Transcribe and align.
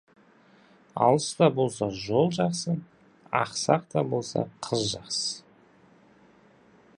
Алыс 1.07 1.27
та 1.41 1.47
болса, 1.59 1.87
жол 2.05 2.27
жақсы, 2.37 2.73
ақсақ 3.41 3.83
та 3.93 3.99
болса, 4.15 4.41
қыз 4.69 4.81
жақсы. 4.93 5.29